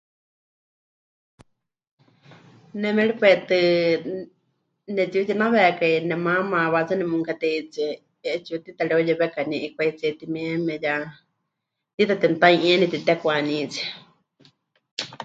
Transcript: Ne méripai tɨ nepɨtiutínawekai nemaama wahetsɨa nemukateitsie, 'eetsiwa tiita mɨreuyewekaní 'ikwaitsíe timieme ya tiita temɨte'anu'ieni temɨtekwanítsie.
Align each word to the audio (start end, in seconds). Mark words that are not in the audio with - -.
Ne 2.81 2.87
méripai 2.95 3.35
tɨ 3.49 3.57
nepɨtiutínawekai 4.95 5.95
nemaama 6.09 6.59
wahetsɨa 6.73 6.99
nemukateitsie, 6.99 7.89
'eetsiwa 8.23 8.57
tiita 8.63 8.83
mɨreuyewekaní 8.85 9.55
'ikwaitsíe 9.61 10.11
timieme 10.19 10.73
ya 10.85 10.93
tiita 11.95 12.15
temɨte'anu'ieni 12.21 12.85
temɨtekwanítsie. 12.91 13.87